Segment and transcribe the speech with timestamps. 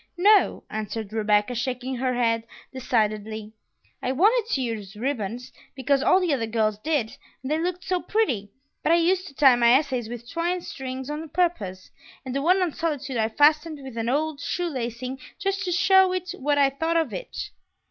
[0.17, 3.53] "No," answered Rebecca, shaking her head decidedly;
[4.01, 8.01] "I wanted to use ribbons, because all the other girls did, and they looked so
[8.01, 8.49] pretty,
[8.81, 11.91] but I used to tie my essays with twine strings on purpose;
[12.25, 16.31] and the one on solitude I fastened with an old shoelacing just to show it
[16.39, 17.51] what I thought of it!"